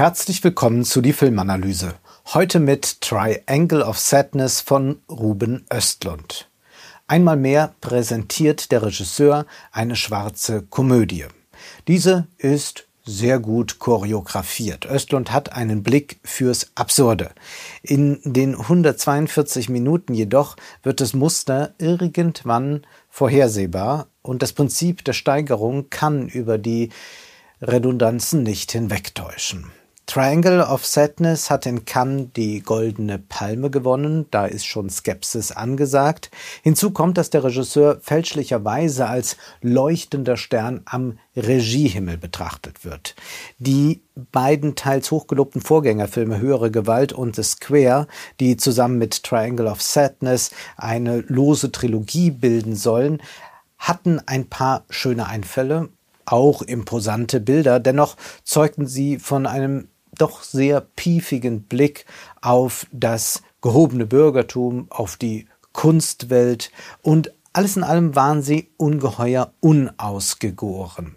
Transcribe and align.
Herzlich 0.00 0.42
willkommen 0.42 0.86
zu 0.86 1.02
die 1.02 1.12
Filmanalyse. 1.12 1.92
Heute 2.32 2.58
mit 2.58 3.02
Triangle 3.02 3.82
of 3.82 3.98
Sadness 3.98 4.62
von 4.62 5.02
Ruben 5.10 5.66
Östlund. 5.70 6.48
Einmal 7.06 7.36
mehr 7.36 7.74
präsentiert 7.82 8.72
der 8.72 8.82
Regisseur 8.82 9.44
eine 9.72 9.96
schwarze 9.96 10.62
Komödie. 10.62 11.26
Diese 11.86 12.26
ist 12.38 12.86
sehr 13.04 13.40
gut 13.40 13.78
choreografiert. 13.78 14.86
Östlund 14.86 15.32
hat 15.32 15.52
einen 15.52 15.82
Blick 15.82 16.18
fürs 16.24 16.70
Absurde. 16.76 17.32
In 17.82 18.20
den 18.24 18.54
142 18.54 19.68
Minuten 19.68 20.14
jedoch 20.14 20.56
wird 20.82 21.02
das 21.02 21.12
Muster 21.12 21.74
irgendwann 21.76 22.86
vorhersehbar 23.10 24.06
und 24.22 24.40
das 24.40 24.54
Prinzip 24.54 25.04
der 25.04 25.12
Steigerung 25.12 25.90
kann 25.90 26.26
über 26.26 26.56
die 26.56 26.88
Redundanzen 27.60 28.42
nicht 28.42 28.72
hinwegtäuschen. 28.72 29.70
Triangle 30.10 30.60
of 30.62 30.84
Sadness 30.84 31.50
hat 31.50 31.66
in 31.66 31.84
Cannes 31.84 32.30
die 32.34 32.62
Goldene 32.62 33.20
Palme 33.20 33.70
gewonnen, 33.70 34.26
da 34.32 34.44
ist 34.44 34.66
schon 34.66 34.90
Skepsis 34.90 35.52
angesagt. 35.52 36.32
Hinzu 36.64 36.90
kommt, 36.90 37.16
dass 37.16 37.30
der 37.30 37.44
Regisseur 37.44 38.00
fälschlicherweise 38.00 39.06
als 39.06 39.36
leuchtender 39.62 40.36
Stern 40.36 40.80
am 40.84 41.20
Regiehimmel 41.36 42.16
betrachtet 42.16 42.84
wird. 42.84 43.14
Die 43.60 44.02
beiden 44.32 44.74
teils 44.74 45.12
hochgelobten 45.12 45.60
Vorgängerfilme 45.60 46.40
Höhere 46.40 46.72
Gewalt 46.72 47.12
und 47.12 47.36
The 47.36 47.44
Square, 47.44 48.08
die 48.40 48.56
zusammen 48.56 48.98
mit 48.98 49.22
Triangle 49.22 49.68
of 49.68 49.80
Sadness 49.80 50.50
eine 50.76 51.20
lose 51.20 51.70
Trilogie 51.70 52.32
bilden 52.32 52.74
sollen, 52.74 53.22
hatten 53.78 54.20
ein 54.26 54.48
paar 54.48 54.82
schöne 54.90 55.28
Einfälle, 55.28 55.88
auch 56.26 56.62
imposante 56.62 57.38
Bilder, 57.38 57.78
dennoch 57.78 58.16
zeugten 58.42 58.88
sie 58.88 59.20
von 59.20 59.46
einem 59.46 59.86
doch 60.20 60.42
sehr 60.42 60.80
piefigen 60.80 61.62
Blick 61.62 62.06
auf 62.40 62.86
das 62.92 63.42
gehobene 63.60 64.06
Bürgertum, 64.06 64.86
auf 64.90 65.16
die 65.16 65.46
Kunstwelt 65.72 66.70
und 67.02 67.32
alles 67.52 67.76
in 67.76 67.82
allem 67.82 68.14
waren 68.14 68.42
sie 68.42 68.68
ungeheuer 68.76 69.52
unausgegoren. 69.60 71.16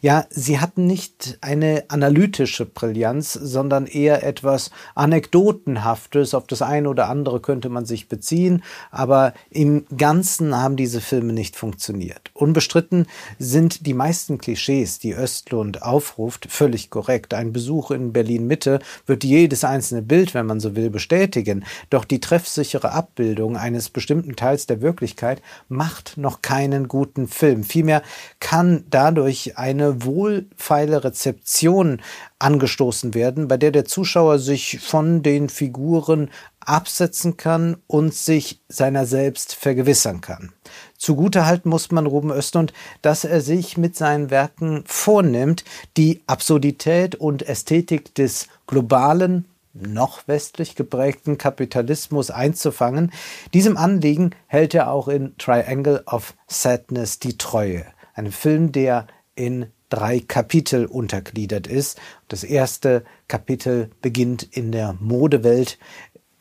Ja, 0.00 0.26
sie 0.30 0.60
hatten 0.60 0.86
nicht 0.86 1.38
eine 1.40 1.84
analytische 1.88 2.66
Brillanz, 2.66 3.32
sondern 3.32 3.86
eher 3.86 4.22
etwas 4.22 4.70
Anekdotenhaftes. 4.94 6.34
Auf 6.34 6.46
das 6.46 6.62
eine 6.62 6.88
oder 6.88 7.08
andere 7.08 7.40
könnte 7.40 7.68
man 7.68 7.86
sich 7.86 8.08
beziehen, 8.08 8.62
aber 8.90 9.32
im 9.50 9.86
Ganzen 9.96 10.56
haben 10.56 10.76
diese 10.76 11.00
Filme 11.00 11.32
nicht 11.32 11.56
funktioniert. 11.56 12.30
Unbestritten 12.34 13.06
sind 13.38 13.86
die 13.86 13.94
meisten 13.94 14.38
Klischees, 14.38 14.98
die 14.98 15.12
Östlund 15.12 15.82
aufruft, 15.82 16.46
völlig 16.50 16.90
korrekt. 16.90 17.32
Ein 17.34 17.52
Besuch 17.52 17.90
in 17.90 18.12
Berlin 18.12 18.46
Mitte 18.46 18.80
wird 19.06 19.24
jedes 19.24 19.64
einzelne 19.64 20.02
Bild, 20.02 20.34
wenn 20.34 20.46
man 20.46 20.60
so 20.60 20.76
will, 20.76 20.90
bestätigen. 20.90 21.64
Doch 21.90 22.04
die 22.04 22.20
treffsichere 22.20 22.92
Abbildung 22.92 23.56
eines 23.56 23.88
bestimmten 23.88 24.36
Teils 24.36 24.66
der 24.66 24.82
Wirklichkeit 24.82 25.40
macht 25.74 26.16
noch 26.16 26.40
keinen 26.40 26.88
guten 26.88 27.28
Film. 27.28 27.64
Vielmehr 27.64 28.02
kann 28.40 28.84
dadurch 28.88 29.58
eine 29.58 30.04
wohlfeile 30.04 31.04
Rezeption 31.04 32.00
angestoßen 32.38 33.14
werden, 33.14 33.48
bei 33.48 33.56
der 33.56 33.70
der 33.70 33.84
Zuschauer 33.84 34.38
sich 34.38 34.80
von 34.80 35.22
den 35.22 35.48
Figuren 35.48 36.30
absetzen 36.60 37.36
kann 37.36 37.76
und 37.86 38.14
sich 38.14 38.62
seiner 38.68 39.06
selbst 39.06 39.54
vergewissern 39.54 40.20
kann. 40.20 40.52
Zugutehalten 40.96 41.70
muss 41.70 41.90
man 41.90 42.06
Ruben 42.06 42.30
Östlund, 42.30 42.72
dass 43.02 43.24
er 43.24 43.40
sich 43.40 43.76
mit 43.76 43.96
seinen 43.96 44.30
Werken 44.30 44.84
vornimmt, 44.86 45.64
die 45.96 46.22
Absurdität 46.26 47.14
und 47.16 47.46
Ästhetik 47.46 48.14
des 48.14 48.48
globalen, 48.66 49.44
noch 49.74 50.26
westlich 50.28 50.76
geprägten 50.76 51.36
Kapitalismus 51.36 52.30
einzufangen. 52.30 53.12
Diesem 53.52 53.76
Anliegen 53.76 54.30
hält 54.46 54.74
er 54.74 54.90
auch 54.90 55.08
in 55.08 55.36
Triangle 55.36 56.02
of 56.06 56.34
Sadness 56.46 57.18
die 57.18 57.36
Treue. 57.36 57.84
Ein 58.14 58.30
Film, 58.30 58.72
der 58.72 59.06
in 59.34 59.66
drei 59.88 60.20
Kapitel 60.20 60.86
untergliedert 60.86 61.66
ist. 61.66 62.00
Das 62.28 62.44
erste 62.44 63.04
Kapitel 63.28 63.90
beginnt 64.00 64.42
in 64.42 64.72
der 64.72 64.94
Modewelt. 65.00 65.78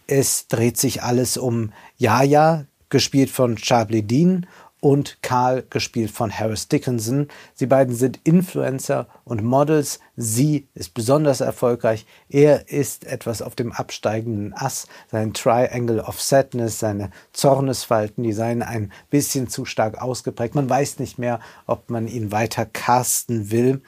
Es 0.08 0.48
dreht 0.48 0.78
sich 0.78 1.04
alles 1.04 1.38
um 1.38 1.72
Yaya, 1.98 2.66
gespielt 2.90 3.32
von 3.32 3.56
Charlie 3.56 4.04
Dean, 4.04 4.46
und 4.84 5.20
Karl, 5.22 5.64
gespielt 5.70 6.12
von 6.12 6.30
Harris 6.30 6.68
Dickinson. 6.68 7.30
Sie 7.54 7.68
beiden 7.68 7.96
sind 7.96 8.20
Influencer 8.26 9.08
und 9.24 9.42
Models. 9.42 10.02
Sie 10.18 10.68
ist 10.74 10.94
besonders 10.94 11.40
erfolgreich. 11.40 12.06
Er 12.28 12.68
ist 12.68 13.06
etwas 13.06 13.42
auf 13.42 13.56
dem 13.56 13.72
absteigenden 13.72 14.54
Ass. 14.54 14.88
Sein 15.10 15.34
Triangle 15.34 16.02
of 16.02 16.20
Sadness, 16.22 16.80
seine 16.80 17.12
Zornesfalten, 17.32 18.26
die 18.26 18.34
seien 18.34 18.62
ein 18.62 18.92
bisschen 19.10 19.48
zu 19.48 19.64
stark 19.64 20.02
ausgeprägt. 20.02 20.54
Man 20.54 20.70
weiß 20.70 21.00
nicht 21.00 21.18
mehr, 21.18 21.40
ob 21.66 21.90
man 21.90 22.06
ihn 22.06 22.34
weiter 22.34 22.66
casten 22.66 23.52
will. 23.52 23.82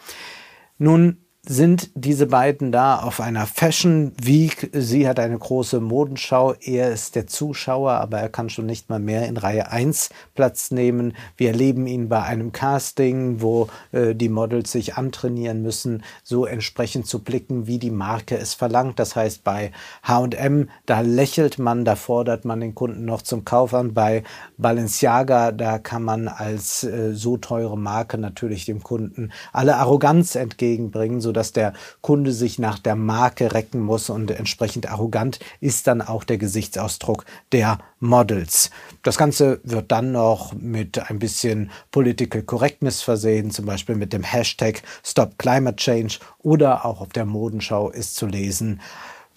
Nun 0.77 1.24
sind 1.47 1.91
diese 1.93 2.27
beiden 2.27 2.71
da 2.71 2.97
auf 2.99 3.21
einer 3.21 3.45
Fashion 3.45 4.13
Week. 4.21 4.69
Sie 4.73 5.07
hat 5.07 5.19
eine 5.19 5.37
große 5.37 5.79
Modenschau. 5.79 6.53
Er 6.61 6.91
ist 6.91 7.15
der 7.15 7.27
Zuschauer, 7.27 7.91
aber 7.93 8.19
er 8.19 8.29
kann 8.29 8.49
schon 8.49 8.65
nicht 8.65 8.89
mal 8.89 8.99
mehr 8.99 9.27
in 9.27 9.37
Reihe 9.37 9.69
1 9.69 10.09
Platz 10.33 10.71
nehmen. 10.71 11.13
Wir 11.37 11.49
erleben 11.49 11.85
ihn 11.87 12.09
bei 12.09 12.23
einem 12.23 12.51
Casting, 12.51 13.41
wo 13.41 13.67
äh, 13.91 14.15
die 14.15 14.29
Models 14.29 14.71
sich 14.71 14.95
antrainieren 14.95 15.61
müssen, 15.61 16.03
so 16.23 16.45
entsprechend 16.45 17.05
zu 17.05 17.19
blicken, 17.19 17.67
wie 17.67 17.77
die 17.77 17.91
Marke 17.91 18.37
es 18.37 18.53
verlangt. 18.53 18.97
Das 18.97 19.15
heißt, 19.15 19.43
bei 19.43 19.71
H&M, 20.03 20.69
da 20.85 21.01
lächelt 21.01 21.59
man, 21.59 21.85
da 21.85 21.95
fordert 21.95 22.45
man 22.45 22.59
den 22.59 22.73
Kunden 22.73 23.05
noch 23.05 23.21
zum 23.21 23.45
Kauf 23.45 23.73
an. 23.73 23.93
Bei 23.93 24.23
Balenciaga, 24.57 25.51
da 25.51 25.77
kann 25.77 26.03
man 26.03 26.27
als 26.27 26.83
äh, 26.83 27.13
so 27.13 27.37
teure 27.37 27.77
Marke 27.77 28.17
natürlich 28.17 28.65
dem 28.65 28.81
Kunden 28.81 29.31
alle 29.53 29.75
Arroganz 29.75 30.35
entgegenbringen, 30.35 31.21
so 31.21 31.34
dass 31.35 31.51
der 31.51 31.73
Kunde 32.01 32.31
sich 32.31 32.59
nach 32.59 32.79
der 32.79 32.95
Marke 32.95 33.53
recken 33.53 33.81
muss 33.81 34.09
und 34.09 34.31
entsprechend 34.31 34.89
arrogant 34.89 35.39
ist 35.59 35.87
dann 35.87 36.01
auch 36.01 36.23
der 36.23 36.37
Gesichtsausdruck 36.37 37.25
der 37.51 37.79
Models. 37.99 38.69
Das 39.03 39.17
Ganze 39.17 39.59
wird 39.63 39.91
dann 39.91 40.11
noch 40.11 40.53
mit 40.53 41.09
ein 41.09 41.19
bisschen 41.19 41.71
Political 41.91 42.43
Correctness 42.43 43.01
versehen, 43.01 43.51
zum 43.51 43.65
Beispiel 43.65 43.95
mit 43.95 44.13
dem 44.13 44.23
Hashtag 44.23 44.81
Stop 45.03 45.37
Climate 45.37 45.75
Change 45.77 46.19
oder 46.39 46.85
auch 46.85 47.01
auf 47.01 47.09
der 47.09 47.25
Modenschau 47.25 47.89
ist 47.89 48.15
zu 48.15 48.25
lesen, 48.25 48.81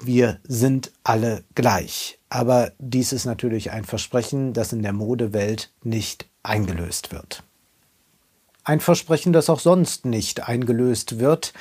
wir 0.01 0.39
sind 0.45 0.93
alle 1.03 1.45
gleich. 1.55 2.19
Aber 2.29 2.73
dies 2.79 3.13
ist 3.13 3.25
natürlich 3.25 3.73
ein 3.73 3.85
Versprechen, 3.85 4.53
das 4.53 4.73
in 4.73 4.83
der 4.83 4.93
Modewelt 4.93 5.73
nicht 5.83 6.29
eingelöst 6.43 7.13
wird. 7.13 7.43
Ein 8.65 8.81
Versprechen, 8.81 9.33
das 9.33 9.49
auch 9.49 9.61
sonst 9.61 10.05
nicht 10.05 10.47
eingelöst 10.47 11.19
wird, 11.19 11.55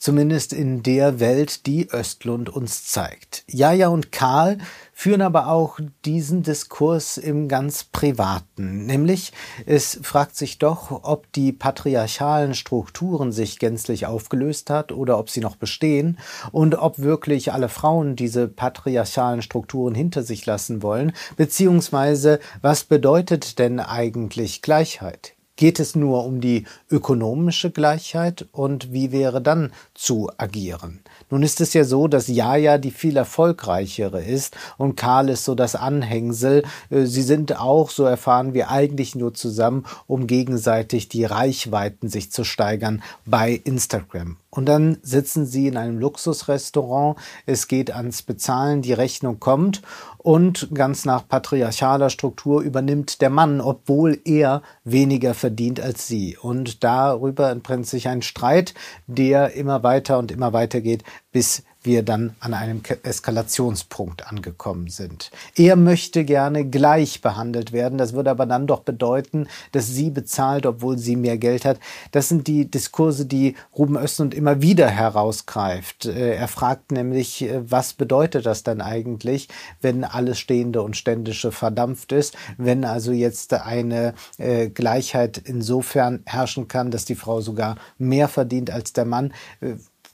zumindest 0.00 0.54
in 0.54 0.82
der 0.82 1.20
Welt, 1.20 1.66
die 1.66 1.88
Östlund 1.92 2.48
uns 2.48 2.86
zeigt. 2.86 3.44
Jaja 3.46 3.88
und 3.88 4.10
Karl 4.10 4.58
führen 4.92 5.20
aber 5.20 5.48
auch 5.48 5.78
diesen 6.04 6.42
Diskurs 6.42 7.18
im 7.18 7.48
ganz 7.48 7.84
Privaten, 7.84 8.86
nämlich 8.86 9.32
es 9.66 10.00
fragt 10.02 10.36
sich 10.36 10.58
doch, 10.58 11.04
ob 11.04 11.30
die 11.32 11.52
patriarchalen 11.52 12.54
Strukturen 12.54 13.30
sich 13.30 13.58
gänzlich 13.58 14.06
aufgelöst 14.06 14.70
hat 14.70 14.90
oder 14.90 15.18
ob 15.18 15.28
sie 15.28 15.40
noch 15.40 15.56
bestehen 15.56 16.18
und 16.50 16.74
ob 16.76 16.98
wirklich 16.98 17.52
alle 17.52 17.68
Frauen 17.68 18.16
diese 18.16 18.48
patriarchalen 18.48 19.42
Strukturen 19.42 19.94
hinter 19.94 20.22
sich 20.22 20.46
lassen 20.46 20.82
wollen, 20.82 21.12
beziehungsweise 21.36 22.40
was 22.62 22.84
bedeutet 22.84 23.58
denn 23.58 23.80
eigentlich 23.80 24.62
Gleichheit? 24.62 25.34
Geht 25.60 25.78
es 25.78 25.94
nur 25.94 26.24
um 26.24 26.40
die 26.40 26.64
ökonomische 26.90 27.70
Gleichheit 27.70 28.46
und 28.50 28.94
wie 28.94 29.12
wäre 29.12 29.42
dann 29.42 29.72
zu 29.92 30.30
agieren? 30.38 31.00
Nun 31.28 31.42
ist 31.42 31.60
es 31.60 31.74
ja 31.74 31.84
so, 31.84 32.08
dass 32.08 32.28
Jaja 32.28 32.78
die 32.78 32.90
viel 32.90 33.14
erfolgreichere 33.18 34.24
ist 34.24 34.56
und 34.78 34.96
Karl 34.96 35.28
ist 35.28 35.44
so 35.44 35.54
das 35.54 35.74
Anhängsel. 35.74 36.62
Äh, 36.88 37.04
sie 37.04 37.20
sind 37.20 37.60
auch, 37.60 37.90
so 37.90 38.04
erfahren 38.04 38.54
wir, 38.54 38.70
eigentlich 38.70 39.14
nur 39.14 39.34
zusammen, 39.34 39.84
um 40.06 40.26
gegenseitig 40.26 41.10
die 41.10 41.26
Reichweiten 41.26 42.08
sich 42.08 42.32
zu 42.32 42.42
steigern 42.42 43.02
bei 43.26 43.52
Instagram. 43.52 44.38
Und 44.50 44.66
dann 44.66 44.98
sitzen 45.02 45.46
sie 45.46 45.68
in 45.68 45.76
einem 45.76 45.98
Luxusrestaurant, 45.98 47.16
es 47.46 47.68
geht 47.68 47.94
ans 47.94 48.22
Bezahlen, 48.22 48.82
die 48.82 48.92
Rechnung 48.92 49.38
kommt 49.38 49.80
und 50.18 50.68
ganz 50.74 51.04
nach 51.04 51.26
patriarchaler 51.26 52.10
Struktur 52.10 52.60
übernimmt 52.60 53.20
der 53.20 53.30
Mann, 53.30 53.60
obwohl 53.60 54.20
er 54.24 54.62
weniger 54.82 55.34
verdient 55.34 55.80
als 55.80 56.08
sie. 56.08 56.36
Und 56.36 56.82
darüber 56.82 57.50
entbrennt 57.50 57.86
sich 57.86 58.08
ein 58.08 58.22
Streit, 58.22 58.74
der 59.06 59.54
immer 59.54 59.84
weiter 59.84 60.18
und 60.18 60.32
immer 60.32 60.52
weiter 60.52 60.80
geht, 60.80 61.04
bis 61.30 61.62
wir 61.82 62.02
dann 62.02 62.34
an 62.40 62.54
einem 62.54 62.82
Eskalationspunkt 63.02 64.26
angekommen 64.30 64.88
sind. 64.88 65.30
Er 65.56 65.76
möchte 65.76 66.24
gerne 66.24 66.66
gleich 66.66 67.22
behandelt 67.22 67.72
werden. 67.72 67.98
Das 67.98 68.12
würde 68.12 68.30
aber 68.30 68.46
dann 68.46 68.66
doch 68.66 68.80
bedeuten, 68.80 69.48
dass 69.72 69.88
sie 69.88 70.10
bezahlt, 70.10 70.66
obwohl 70.66 70.98
sie 70.98 71.16
mehr 71.16 71.38
Geld 71.38 71.64
hat. 71.64 71.78
Das 72.12 72.28
sind 72.28 72.46
die 72.46 72.70
Diskurse, 72.70 73.24
die 73.24 73.54
Ruben 73.76 73.96
Östlund 73.96 74.34
immer 74.34 74.60
wieder 74.60 74.88
herausgreift. 74.88 76.06
Äh, 76.06 76.34
er 76.34 76.48
fragt 76.48 76.92
nämlich, 76.92 77.42
äh, 77.42 77.60
was 77.70 77.94
bedeutet 77.94 78.46
das 78.46 78.62
dann 78.62 78.80
eigentlich, 78.80 79.48
wenn 79.80 80.04
alles 80.04 80.38
Stehende 80.38 80.82
und 80.82 80.96
Ständische 80.96 81.52
verdampft 81.52 82.12
ist, 82.12 82.36
wenn 82.58 82.84
also 82.84 83.12
jetzt 83.12 83.54
eine 83.54 84.14
äh, 84.38 84.68
Gleichheit 84.68 85.38
insofern 85.38 86.22
herrschen 86.26 86.68
kann, 86.68 86.90
dass 86.90 87.04
die 87.04 87.14
Frau 87.14 87.40
sogar 87.40 87.76
mehr 87.98 88.28
verdient 88.28 88.70
als 88.70 88.92
der 88.92 89.04
Mann 89.04 89.32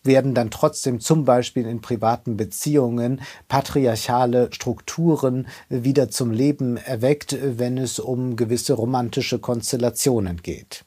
werden 0.07 0.35
dann 0.35 0.51
trotzdem 0.51 1.01
zum 1.01 1.25
Beispiel 1.25 1.67
in 1.67 1.81
privaten 1.81 2.37
Beziehungen 2.37 3.21
patriarchale 3.49 4.49
Strukturen 4.53 5.47
wieder 5.69 6.09
zum 6.09 6.31
Leben 6.31 6.77
erweckt, 6.77 7.37
wenn 7.43 7.79
es 7.79 7.99
um 7.99 8.37
gewisse 8.37 8.75
romantische 8.75 9.39
Konstellationen 9.39 10.43
geht. 10.43 10.85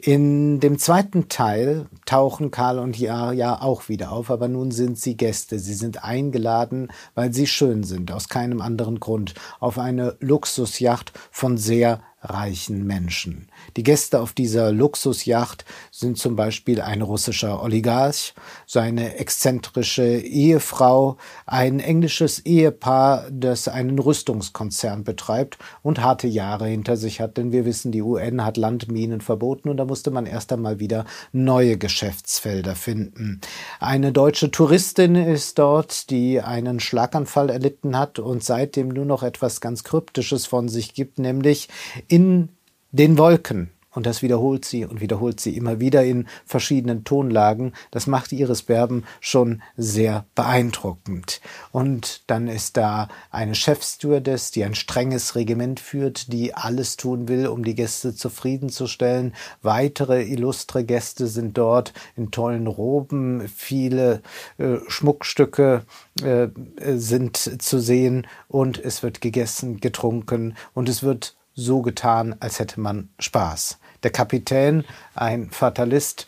In 0.00 0.60
dem 0.60 0.78
zweiten 0.78 1.28
Teil 1.28 1.86
tauchen 2.06 2.50
Karl 2.50 2.78
und 2.78 2.98
Jahr 2.98 3.32
ja 3.32 3.60
auch 3.60 3.88
wieder 3.88 4.12
auf, 4.12 4.30
aber 4.30 4.48
nun 4.48 4.70
sind 4.70 4.98
sie 4.98 5.16
Gäste. 5.16 5.58
Sie 5.58 5.74
sind 5.74 6.02
eingeladen, 6.02 6.88
weil 7.14 7.32
sie 7.32 7.46
schön 7.46 7.84
sind, 7.84 8.10
aus 8.10 8.28
keinem 8.28 8.60
anderen 8.60 8.98
Grund, 8.98 9.34
auf 9.60 9.78
eine 9.78 10.16
Luxusjacht 10.20 11.12
von 11.30 11.58
sehr 11.58 12.00
reichen 12.22 12.86
Menschen. 12.86 13.48
Die 13.76 13.82
Gäste 13.82 14.20
auf 14.20 14.32
dieser 14.32 14.72
Luxusjacht 14.72 15.64
sind 15.90 16.18
zum 16.18 16.36
Beispiel 16.36 16.80
ein 16.80 17.02
russischer 17.02 17.62
Oligarch, 17.62 18.34
seine 18.66 19.16
exzentrische 19.16 20.18
Ehefrau, 20.18 21.16
ein 21.46 21.80
englisches 21.80 22.40
Ehepaar, 22.40 23.26
das 23.30 23.68
einen 23.68 23.98
Rüstungskonzern 23.98 25.04
betreibt 25.04 25.58
und 25.82 26.00
harte 26.00 26.28
Jahre 26.28 26.66
hinter 26.66 26.96
sich 26.96 27.20
hat, 27.20 27.36
denn 27.36 27.52
wir 27.52 27.64
wissen, 27.64 27.92
die 27.92 28.02
UN 28.02 28.44
hat 28.44 28.56
Landminen 28.56 29.20
verboten 29.20 29.68
und 29.68 29.76
da 29.76 29.84
musste 29.84 30.10
man 30.10 30.26
erst 30.26 30.52
einmal 30.52 30.78
wieder 30.78 31.04
neue 31.32 31.78
Geschäftsfelder 31.78 32.74
finden. 32.74 33.40
Eine 33.80 34.12
deutsche 34.12 34.50
Touristin 34.50 35.14
ist 35.14 35.58
dort, 35.58 36.10
die 36.10 36.40
einen 36.40 36.80
Schlaganfall 36.80 37.50
erlitten 37.50 37.98
hat 37.98 38.18
und 38.18 38.44
seitdem 38.44 38.88
nur 38.88 39.04
noch 39.04 39.22
etwas 39.22 39.60
ganz 39.60 39.84
Kryptisches 39.84 40.46
von 40.46 40.68
sich 40.68 40.94
gibt, 40.94 41.18
nämlich 41.18 41.68
in 42.08 42.48
den 42.92 43.18
Wolken. 43.18 43.70
Und 43.94 44.06
das 44.06 44.22
wiederholt 44.22 44.64
sie 44.64 44.86
und 44.86 45.00
wiederholt 45.00 45.38
sie 45.38 45.54
immer 45.54 45.78
wieder 45.78 46.02
in 46.02 46.26
verschiedenen 46.46 47.04
Tonlagen. 47.04 47.74
Das 47.90 48.06
macht 48.06 48.32
Iris 48.32 48.62
Berben 48.62 49.04
schon 49.20 49.62
sehr 49.76 50.24
beeindruckend. 50.34 51.42
Und 51.72 52.22
dann 52.26 52.48
ist 52.48 52.78
da 52.78 53.08
eine 53.30 53.54
Chefstewardess, 53.54 54.50
die 54.50 54.64
ein 54.64 54.74
strenges 54.74 55.34
Regiment 55.34 55.78
führt, 55.78 56.32
die 56.32 56.54
alles 56.54 56.96
tun 56.96 57.28
will, 57.28 57.46
um 57.46 57.64
die 57.64 57.74
Gäste 57.74 58.14
zufriedenzustellen. 58.14 59.34
Weitere 59.60 60.22
illustre 60.22 60.84
Gäste 60.84 61.26
sind 61.26 61.58
dort 61.58 61.92
in 62.16 62.30
tollen 62.30 62.66
Roben. 62.66 63.46
Viele 63.54 64.22
äh, 64.56 64.78
Schmuckstücke 64.88 65.84
äh, 66.22 66.48
sind 66.94 67.36
zu 67.36 67.78
sehen 67.78 68.26
und 68.48 68.82
es 68.82 69.02
wird 69.02 69.20
gegessen, 69.20 69.80
getrunken 69.80 70.56
und 70.72 70.88
es 70.88 71.02
wird 71.02 71.34
so 71.54 71.82
getan, 71.82 72.36
als 72.40 72.58
hätte 72.58 72.80
man 72.80 73.10
Spaß. 73.18 73.78
Der 74.02 74.10
Kapitän, 74.10 74.84
ein 75.14 75.50
Fatalist, 75.50 76.26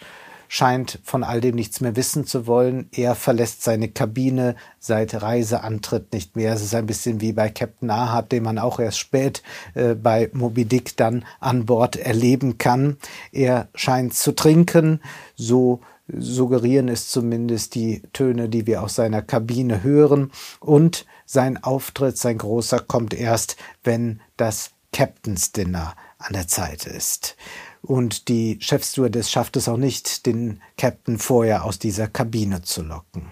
scheint 0.49 1.01
von 1.03 1.25
all 1.25 1.41
dem 1.41 1.57
nichts 1.57 1.81
mehr 1.81 1.97
wissen 1.97 2.27
zu 2.27 2.47
wollen. 2.47 2.89
Er 2.93 3.17
verlässt 3.17 3.65
seine 3.65 3.89
Kabine 3.89 4.55
seit 4.79 5.21
Reiseantritt 5.21 6.13
nicht 6.13 6.37
mehr. 6.37 6.53
Es 6.53 6.63
ist 6.63 6.75
ein 6.75 6.87
bisschen 6.87 7.21
wie 7.21 7.33
bei 7.33 7.49
Captain 7.49 7.91
Ahab, 7.91 8.29
den 8.29 8.45
man 8.45 8.59
auch 8.59 8.79
erst 8.79 8.99
spät 8.99 9.43
äh, 9.75 9.95
bei 9.95 10.31
Moby 10.33 10.65
Dick 10.65 10.97
dann 10.97 11.25
an 11.41 11.67
Bord 11.67 11.97
erleben 11.97 12.59
kann. 12.59 12.99
Er 13.33 13.69
scheint 13.75 14.15
zu 14.15 14.33
trinken, 14.33 15.01
so 15.35 15.81
suggerieren 16.07 16.89
es 16.89 17.09
zumindest 17.09 17.75
die 17.75 18.03
Töne, 18.13 18.49
die 18.49 18.67
wir 18.67 18.83
aus 18.83 18.95
seiner 18.95 19.23
Kabine 19.23 19.83
hören. 19.83 20.31
Und 20.61 21.07
sein 21.27 21.63
Auftritt, 21.63 22.19
sein 22.19 22.39
großer, 22.39 22.81
kommt 22.81 23.15
erst, 23.15 23.57
wenn 23.83 24.21
das 24.37 24.74
Captain's 24.95 25.51
Dinner 25.51 25.95
an 26.19 26.33
der 26.33 26.47
Zeit 26.47 26.87
ist. 26.87 27.37
Und 27.83 28.29
die 28.29 28.59
Chefstewardess 28.61 29.31
schafft 29.31 29.57
es 29.57 29.69
auch 29.69 29.77
nicht, 29.77 30.25
den 30.25 30.63
Captain 30.79 31.19
vorher 31.19 31.65
aus 31.65 31.79
dieser 31.79 32.07
Kabine 32.07 32.63
zu 32.63 32.83
locken. 32.83 33.27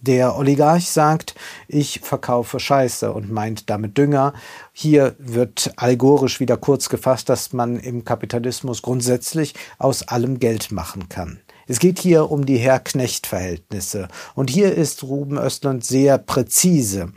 Der 0.00 0.36
Oligarch 0.36 0.88
sagt, 0.88 1.34
ich 1.66 2.00
verkaufe 2.04 2.60
Scheiße 2.60 3.12
und 3.12 3.32
meint 3.32 3.68
damit 3.68 3.98
Dünger. 3.98 4.32
Hier 4.72 5.16
wird 5.18 5.72
allegorisch 5.74 6.38
wieder 6.38 6.56
kurz 6.56 6.88
gefasst, 6.88 7.28
dass 7.28 7.52
man 7.52 7.80
im 7.80 8.04
Kapitalismus 8.04 8.80
grundsätzlich 8.80 9.54
aus 9.78 10.06
allem 10.06 10.38
Geld 10.38 10.70
machen 10.70 11.08
kann. 11.08 11.40
Es 11.66 11.80
geht 11.80 11.98
hier 11.98 12.30
um 12.30 12.46
die 12.46 12.58
Herr-Knecht-Verhältnisse. 12.58 14.06
Und 14.36 14.50
hier 14.50 14.72
ist 14.72 15.02
Ruben 15.02 15.36
Östlund 15.36 15.84
sehr 15.84 16.16
präzise. 16.16 17.12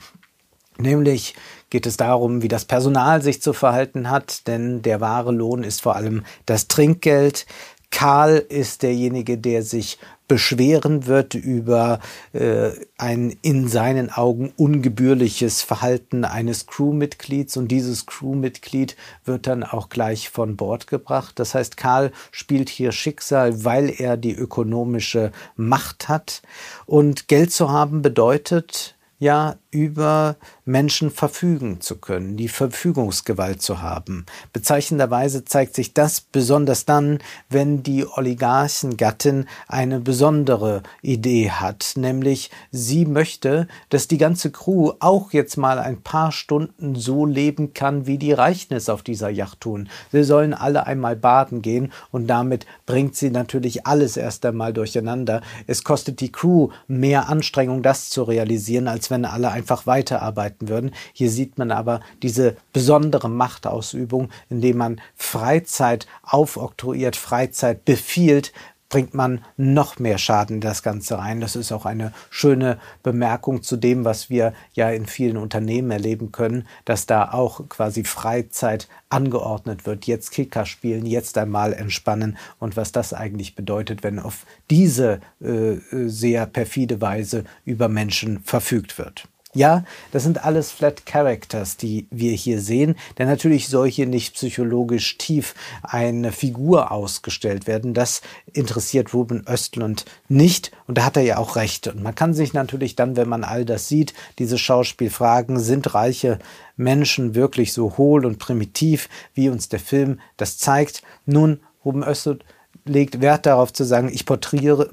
Nämlich 0.79 1.35
geht 1.71 1.87
es 1.87 1.97
darum, 1.97 2.43
wie 2.43 2.47
das 2.47 2.65
Personal 2.65 3.23
sich 3.23 3.41
zu 3.41 3.53
verhalten 3.53 4.11
hat, 4.11 4.47
denn 4.47 4.83
der 4.83 5.01
wahre 5.01 5.31
Lohn 5.31 5.63
ist 5.63 5.81
vor 5.81 5.95
allem 5.95 6.23
das 6.45 6.67
Trinkgeld. 6.67 7.47
Karl 7.89 8.37
ist 8.37 8.83
derjenige, 8.83 9.37
der 9.37 9.63
sich 9.63 9.97
beschweren 10.27 11.07
wird 11.07 11.33
über 11.33 11.99
äh, 12.31 12.71
ein 12.97 13.35
in 13.41 13.67
seinen 13.67 14.09
Augen 14.09 14.53
ungebührliches 14.55 15.61
Verhalten 15.61 16.23
eines 16.23 16.67
Crewmitglieds 16.67 17.57
und 17.57 17.67
dieses 17.67 18.05
Crewmitglied 18.05 18.95
wird 19.25 19.47
dann 19.47 19.63
auch 19.63 19.89
gleich 19.89 20.29
von 20.29 20.55
Bord 20.55 20.87
gebracht. 20.87 21.37
Das 21.37 21.53
heißt, 21.53 21.75
Karl 21.75 22.13
spielt 22.31 22.69
hier 22.69 22.93
Schicksal, 22.93 23.65
weil 23.65 23.93
er 23.97 24.15
die 24.15 24.33
ökonomische 24.33 25.33
Macht 25.57 26.07
hat 26.07 26.41
und 26.85 27.27
Geld 27.27 27.51
zu 27.51 27.69
haben 27.69 28.01
bedeutet 28.01 28.95
ja 29.19 29.57
über 29.71 30.35
Menschen 30.65 31.11
verfügen 31.11 31.81
zu 31.81 31.95
können, 31.97 32.37
die 32.37 32.49
Verfügungsgewalt 32.49 33.61
zu 33.61 33.81
haben. 33.81 34.25
Bezeichnenderweise 34.53 35.45
zeigt 35.45 35.75
sich 35.75 35.93
das 35.93 36.21
besonders 36.21 36.85
dann, 36.85 37.19
wenn 37.49 37.81
die 37.81 38.05
Oligarchengattin 38.05 39.45
eine 39.67 39.99
besondere 39.99 40.83
Idee 41.01 41.51
hat, 41.51 41.93
nämlich 41.95 42.51
sie 42.71 43.05
möchte, 43.05 43.67
dass 43.89 44.07
die 44.07 44.17
ganze 44.17 44.51
Crew 44.51 44.91
auch 44.99 45.31
jetzt 45.31 45.55
mal 45.55 45.79
ein 45.79 46.01
paar 46.01 46.31
Stunden 46.31 46.95
so 46.95 47.25
leben 47.25 47.73
kann, 47.73 48.05
wie 48.07 48.17
die 48.17 48.33
Reichen 48.33 48.73
es 48.73 48.89
auf 48.89 49.03
dieser 49.03 49.29
Yacht 49.29 49.61
tun. 49.61 49.89
Sie 50.11 50.23
sollen 50.23 50.53
alle 50.53 50.85
einmal 50.85 51.15
baden 51.15 51.61
gehen 51.61 51.91
und 52.11 52.27
damit 52.27 52.65
bringt 52.85 53.15
sie 53.15 53.29
natürlich 53.29 53.87
alles 53.87 54.17
erst 54.17 54.45
einmal 54.45 54.73
durcheinander. 54.73 55.41
Es 55.67 55.83
kostet 55.83 56.19
die 56.19 56.31
Crew 56.31 56.69
mehr 56.87 57.29
Anstrengung, 57.29 57.83
das 57.83 58.09
zu 58.09 58.23
realisieren, 58.23 58.87
als 58.87 59.09
wenn 59.09 59.25
alle 59.25 59.51
einfach 59.61 59.85
weiterarbeiten 59.85 60.69
würden. 60.69 60.91
Hier 61.13 61.29
sieht 61.29 61.59
man 61.59 61.71
aber 61.71 62.01
diese 62.23 62.57
besondere 62.73 63.29
Machtausübung, 63.29 64.29
indem 64.49 64.77
man 64.77 65.01
Freizeit 65.15 66.07
aufoktroyiert, 66.23 67.15
Freizeit 67.15 67.85
befiehlt, 67.85 68.53
bringt 68.89 69.13
man 69.13 69.43
noch 69.55 69.97
mehr 69.99 70.17
Schaden 70.17 70.57
in 70.57 70.61
das 70.61 70.83
Ganze 70.83 71.17
rein. 71.17 71.39
Das 71.39 71.55
ist 71.55 71.71
auch 71.71 71.85
eine 71.85 72.11
schöne 72.29 72.77
Bemerkung 73.03 73.63
zu 73.63 73.77
dem, 73.77 74.03
was 74.03 74.29
wir 74.29 74.53
ja 74.73 74.89
in 74.89 75.05
vielen 75.05 75.37
Unternehmen 75.37 75.91
erleben 75.91 76.31
können, 76.31 76.67
dass 76.83 77.05
da 77.05 77.31
auch 77.31 77.69
quasi 77.69 78.03
Freizeit 78.03 78.89
angeordnet 79.09 79.85
wird. 79.85 80.05
Jetzt 80.05 80.31
Kicker 80.31 80.65
spielen, 80.65 81.05
jetzt 81.05 81.37
einmal 81.37 81.73
entspannen 81.73 82.37
und 82.59 82.75
was 82.75 82.91
das 82.91 83.13
eigentlich 83.13 83.55
bedeutet, 83.55 84.03
wenn 84.03 84.19
auf 84.19 84.45
diese 84.69 85.21
äh, 85.39 85.77
sehr 85.89 86.45
perfide 86.45 86.99
Weise 86.99 87.45
über 87.63 87.87
Menschen 87.87 88.41
verfügt 88.41 88.97
wird. 88.97 89.27
Ja, 89.53 89.83
das 90.13 90.23
sind 90.23 90.45
alles 90.45 90.71
Flat 90.71 91.05
Characters, 91.05 91.75
die 91.75 92.07
wir 92.09 92.31
hier 92.31 92.61
sehen, 92.61 92.95
denn 93.17 93.27
natürlich 93.27 93.67
soll 93.67 93.89
hier 93.89 94.07
nicht 94.07 94.35
psychologisch 94.35 95.17
tief 95.17 95.55
eine 95.83 96.31
Figur 96.31 96.91
ausgestellt 96.91 97.67
werden. 97.67 97.93
Das 97.93 98.21
interessiert 98.53 99.13
Ruben 99.13 99.43
Östlund 99.49 100.05
nicht 100.29 100.71
und 100.87 100.97
da 100.97 101.03
hat 101.03 101.17
er 101.17 101.23
ja 101.23 101.37
auch 101.37 101.57
recht. 101.57 101.87
Und 101.87 102.01
man 102.01 102.15
kann 102.15 102.33
sich 102.33 102.53
natürlich 102.53 102.95
dann, 102.95 103.17
wenn 103.17 103.27
man 103.27 103.43
all 103.43 103.65
das 103.65 103.89
sieht, 103.89 104.13
diese 104.39 104.57
Schauspiel 104.57 105.09
fragen, 105.09 105.59
sind 105.59 105.93
reiche 105.93 106.39
Menschen 106.77 107.35
wirklich 107.35 107.73
so 107.73 107.97
hohl 107.97 108.25
und 108.25 108.39
primitiv, 108.39 109.09
wie 109.33 109.49
uns 109.49 109.67
der 109.67 109.79
Film 109.79 110.21
das 110.37 110.59
zeigt? 110.59 111.01
Nun, 111.25 111.59
Ruben 111.83 112.03
Östlund 112.03 112.45
legt 112.85 113.21
Wert 113.21 113.45
darauf 113.45 113.71
zu 113.73 113.83
sagen, 113.83 114.09
ich 114.11 114.25
porträtiere, 114.25 114.89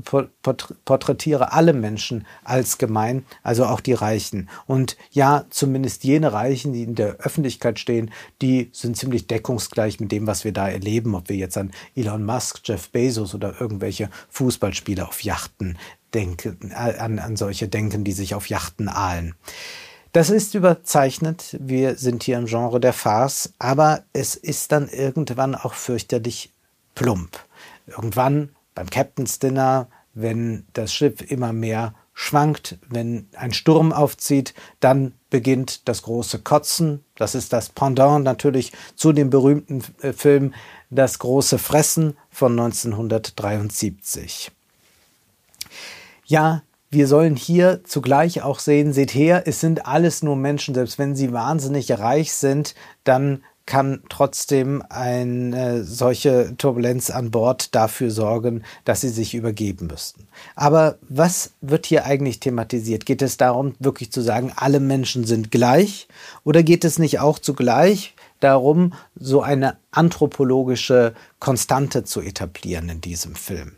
porträtiere 0.84 1.52
alle 1.52 1.72
Menschen 1.72 2.26
als 2.44 2.78
gemein, 2.78 3.24
also 3.42 3.64
auch 3.66 3.80
die 3.80 3.94
Reichen. 3.94 4.48
Und 4.66 4.96
ja, 5.10 5.44
zumindest 5.50 6.04
jene 6.04 6.32
Reichen, 6.32 6.72
die 6.72 6.82
in 6.82 6.94
der 6.94 7.16
Öffentlichkeit 7.16 7.78
stehen, 7.78 8.10
die 8.42 8.70
sind 8.72 8.96
ziemlich 8.96 9.26
deckungsgleich 9.26 10.00
mit 10.00 10.12
dem, 10.12 10.26
was 10.26 10.44
wir 10.44 10.52
da 10.52 10.68
erleben, 10.68 11.14
ob 11.14 11.28
wir 11.28 11.36
jetzt 11.36 11.56
an 11.56 11.70
Elon 11.94 12.24
Musk, 12.24 12.60
Jeff 12.64 12.90
Bezos 12.90 13.34
oder 13.34 13.60
irgendwelche 13.60 14.10
Fußballspieler 14.30 15.08
auf 15.08 15.22
Yachten 15.22 15.78
denken, 16.14 16.72
an, 16.72 17.18
an 17.18 17.36
solche 17.36 17.68
denken, 17.68 18.04
die 18.04 18.12
sich 18.12 18.34
auf 18.34 18.48
Yachten 18.48 18.88
ahlen. 18.88 19.34
Das 20.12 20.30
ist 20.30 20.54
überzeichnet. 20.54 21.56
Wir 21.60 21.96
sind 21.96 22.22
hier 22.22 22.38
im 22.38 22.46
Genre 22.46 22.80
der 22.80 22.94
Farce, 22.94 23.52
aber 23.58 24.04
es 24.12 24.36
ist 24.36 24.72
dann 24.72 24.88
irgendwann 24.88 25.54
auch 25.54 25.74
fürchterlich 25.74 26.52
plump. 26.94 27.38
Irgendwann 27.88 28.50
beim 28.74 28.90
Captain's 28.90 29.38
Dinner, 29.38 29.88
wenn 30.14 30.66
das 30.72 30.92
Schiff 30.92 31.20
immer 31.30 31.52
mehr 31.52 31.94
schwankt, 32.12 32.78
wenn 32.88 33.28
ein 33.36 33.52
Sturm 33.52 33.92
aufzieht, 33.92 34.52
dann 34.80 35.12
beginnt 35.30 35.88
das 35.88 36.02
große 36.02 36.40
Kotzen. 36.40 37.04
Das 37.14 37.36
ist 37.36 37.52
das 37.52 37.68
Pendant 37.68 38.24
natürlich 38.24 38.72
zu 38.96 39.12
dem 39.12 39.30
berühmten 39.30 39.84
äh, 40.00 40.12
Film 40.12 40.52
Das 40.90 41.20
große 41.20 41.58
Fressen 41.58 42.16
von 42.30 42.58
1973. 42.58 44.50
Ja, 46.26 46.62
wir 46.90 47.06
sollen 47.06 47.36
hier 47.36 47.84
zugleich 47.84 48.42
auch 48.42 48.58
sehen, 48.58 48.92
seht 48.92 49.14
her, 49.14 49.44
es 49.46 49.60
sind 49.60 49.86
alles 49.86 50.22
nur 50.22 50.36
Menschen, 50.36 50.74
selbst 50.74 50.98
wenn 50.98 51.14
sie 51.14 51.32
wahnsinnig 51.32 51.92
reich 51.98 52.32
sind, 52.32 52.74
dann 53.04 53.44
kann 53.68 54.02
trotzdem 54.08 54.82
eine 54.88 55.84
solche 55.84 56.56
Turbulenz 56.56 57.10
an 57.10 57.30
Bord 57.30 57.74
dafür 57.74 58.10
sorgen, 58.10 58.64
dass 58.86 59.02
sie 59.02 59.10
sich 59.10 59.34
übergeben 59.34 59.88
müssten. 59.88 60.26
Aber 60.56 60.96
was 61.02 61.50
wird 61.60 61.84
hier 61.84 62.06
eigentlich 62.06 62.40
thematisiert? 62.40 63.04
Geht 63.04 63.20
es 63.20 63.36
darum, 63.36 63.74
wirklich 63.78 64.10
zu 64.10 64.22
sagen, 64.22 64.52
alle 64.56 64.80
Menschen 64.80 65.24
sind 65.24 65.50
gleich? 65.50 66.08
Oder 66.44 66.62
geht 66.62 66.82
es 66.82 66.98
nicht 66.98 67.20
auch 67.20 67.38
zugleich 67.38 68.14
darum, 68.40 68.94
so 69.14 69.42
eine 69.42 69.76
anthropologische 69.90 71.12
Konstante 71.38 72.04
zu 72.04 72.22
etablieren 72.22 72.88
in 72.88 73.02
diesem 73.02 73.34
Film? 73.34 73.72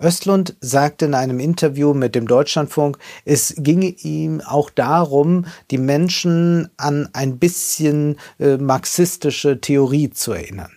Östlund 0.00 0.56
sagte 0.60 1.06
in 1.06 1.14
einem 1.14 1.40
Interview 1.40 1.94
mit 1.94 2.14
dem 2.14 2.26
Deutschlandfunk, 2.26 2.98
es 3.24 3.54
ginge 3.56 3.88
ihm 3.88 4.40
auch 4.40 4.70
darum, 4.70 5.46
die 5.70 5.78
Menschen 5.78 6.70
an 6.76 7.08
ein 7.12 7.38
bisschen 7.38 8.18
äh, 8.38 8.56
marxistische 8.56 9.60
Theorie 9.60 10.10
zu 10.10 10.32
erinnern. 10.32 10.72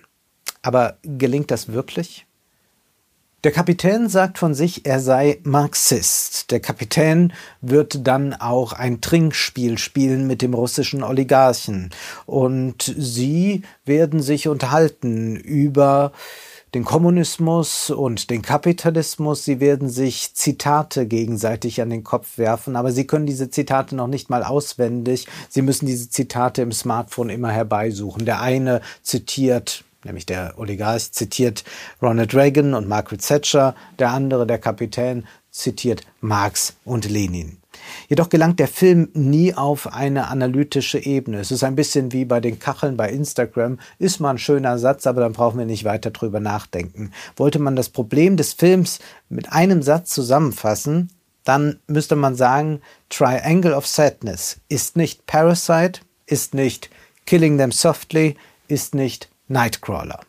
Aber 0.61 0.97
gelingt 1.03 1.51
das 1.51 1.71
wirklich? 1.71 2.25
Der 3.45 3.51
Kapitän 3.51 4.09
sagt 4.09 4.39
von 4.39 4.55
sich, 4.55 4.87
er 4.87 4.99
sei 4.99 5.39
Marxist. 5.43 6.49
Der 6.49 6.59
Kapitän 6.59 7.31
wird 7.61 8.07
dann 8.07 8.33
auch 8.33 8.73
ein 8.73 9.01
Trinkspiel 9.01 9.77
spielen 9.77 10.25
mit 10.25 10.41
dem 10.41 10.55
russischen 10.55 11.03
Oligarchen. 11.03 11.91
Und 12.25 12.91
sie 12.97 13.61
werden 13.85 14.23
sich 14.23 14.47
unterhalten 14.47 15.35
über 15.35 16.11
den 16.75 16.83
Kommunismus 16.83 17.89
und 17.89 18.29
den 18.29 18.41
Kapitalismus. 18.41 19.45
Sie 19.45 19.61
werden 19.61 19.89
sich 19.89 20.35
Zitate 20.35 21.07
gegenseitig 21.07 21.81
an 21.81 21.89
den 21.89 22.03
Kopf 22.03 22.37
werfen, 22.37 22.75
aber 22.75 22.91
Sie 22.91 23.07
können 23.07 23.25
diese 23.25 23.49
Zitate 23.49 23.95
noch 23.95 24.07
nicht 24.07 24.29
mal 24.29 24.43
auswendig. 24.43 25.25
Sie 25.47 25.61
müssen 25.61 25.85
diese 25.85 26.09
Zitate 26.09 26.61
im 26.61 26.73
Smartphone 26.73 27.29
immer 27.29 27.49
herbeisuchen. 27.49 28.25
Der 28.25 28.41
eine 28.41 28.81
zitiert 29.01 29.85
nämlich 30.03 30.25
der 30.27 30.53
Oligarch 30.57 31.11
zitiert 31.13 31.63
Ronald 31.99 32.35
Reagan 32.35 32.75
und 32.75 32.87
Margaret 32.87 33.25
Thatcher, 33.25 33.73
der 33.97 34.11
andere, 34.11 34.45
der 34.45 34.59
Kapitän, 34.59 35.25
zitiert 35.49 36.03
Marx 36.21 36.75
und 36.83 37.09
Lenin. 37.09 37.57
Jedoch 38.09 38.29
gelangt 38.29 38.59
der 38.59 38.67
Film 38.67 39.09
nie 39.13 39.53
auf 39.53 39.93
eine 39.93 40.27
analytische 40.27 40.99
Ebene. 40.99 41.39
Es 41.39 41.51
ist 41.51 41.63
ein 41.63 41.75
bisschen 41.75 42.11
wie 42.11 42.25
bei 42.25 42.39
den 42.39 42.59
Kacheln 42.59 42.97
bei 42.97 43.09
Instagram. 43.09 43.79
Ist 43.99 44.19
mal 44.19 44.31
ein 44.31 44.37
schöner 44.37 44.77
Satz, 44.77 45.07
aber 45.07 45.21
dann 45.21 45.33
brauchen 45.33 45.57
wir 45.59 45.65
nicht 45.65 45.83
weiter 45.83 46.11
drüber 46.11 46.39
nachdenken. 46.39 47.11
Wollte 47.35 47.59
man 47.59 47.75
das 47.75 47.89
Problem 47.89 48.37
des 48.37 48.53
Films 48.53 48.99
mit 49.29 49.51
einem 49.51 49.81
Satz 49.81 50.11
zusammenfassen, 50.11 51.09
dann 51.45 51.79
müsste 51.87 52.15
man 52.15 52.35
sagen, 52.35 52.81
Triangle 53.09 53.73
of 53.73 53.87
Sadness 53.87 54.57
ist 54.67 54.97
nicht 54.97 55.25
Parasite, 55.27 56.01
ist 56.25 56.53
nicht 56.53 56.89
Killing 57.25 57.57
Them 57.57 57.71
Softly, 57.71 58.35
ist 58.67 58.95
nicht 58.95 59.29
Nightcrawler. 59.47 60.19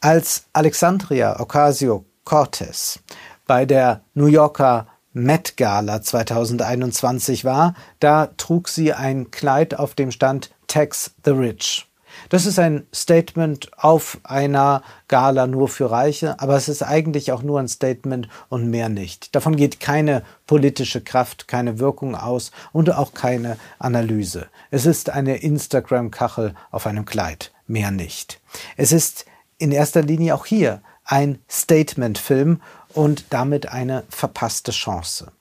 Als 0.00 0.44
Alexandria 0.52 1.40
Ocasio-Cortez 1.40 3.00
bei 3.46 3.64
der 3.64 4.02
New 4.14 4.26
Yorker 4.26 4.86
Met 5.14 5.58
Gala 5.58 6.00
2021 6.00 7.44
war, 7.44 7.74
da 8.00 8.28
trug 8.38 8.68
sie 8.68 8.94
ein 8.94 9.30
Kleid 9.30 9.78
auf 9.78 9.94
dem 9.94 10.10
Stand 10.10 10.50
Tax 10.68 11.12
the 11.24 11.32
Rich. 11.32 11.86
Das 12.28 12.46
ist 12.46 12.58
ein 12.58 12.86
Statement 12.94 13.70
auf 13.76 14.18
einer 14.22 14.82
Gala 15.08 15.46
nur 15.46 15.68
für 15.68 15.90
Reiche, 15.90 16.40
aber 16.40 16.56
es 16.56 16.68
ist 16.68 16.82
eigentlich 16.82 17.32
auch 17.32 17.42
nur 17.42 17.60
ein 17.60 17.68
Statement 17.68 18.28
und 18.48 18.70
mehr 18.70 18.88
nicht. 18.88 19.34
Davon 19.34 19.56
geht 19.56 19.80
keine 19.80 20.22
politische 20.46 21.02
Kraft, 21.02 21.48
keine 21.48 21.78
Wirkung 21.78 22.14
aus 22.14 22.50
und 22.72 22.94
auch 22.94 23.12
keine 23.12 23.58
Analyse. 23.78 24.46
Es 24.70 24.86
ist 24.86 25.10
eine 25.10 25.36
Instagram-Kachel 25.36 26.54
auf 26.70 26.86
einem 26.86 27.04
Kleid, 27.04 27.52
mehr 27.66 27.90
nicht. 27.90 28.40
Es 28.76 28.92
ist 28.92 29.26
in 29.58 29.72
erster 29.72 30.02
Linie 30.02 30.34
auch 30.34 30.46
hier 30.46 30.80
ein 31.04 31.38
Statement-Film 31.50 32.62
und 32.94 33.26
damit 33.30 33.68
eine 33.68 34.04
verpasste 34.08 34.72
Chance. 34.72 35.32